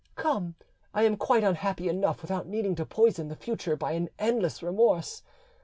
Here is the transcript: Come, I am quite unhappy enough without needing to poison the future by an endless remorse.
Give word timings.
Come, 0.15 0.55
I 0.95 1.03
am 1.03 1.15
quite 1.15 1.43
unhappy 1.43 1.87
enough 1.87 2.23
without 2.23 2.47
needing 2.47 2.73
to 2.73 2.87
poison 2.87 3.27
the 3.27 3.35
future 3.35 3.75
by 3.75 3.91
an 3.91 4.09
endless 4.17 4.63
remorse. 4.63 5.21